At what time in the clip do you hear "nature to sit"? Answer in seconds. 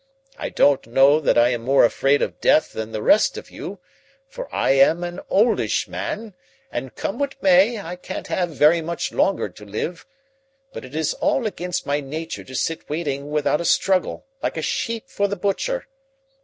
11.99-12.89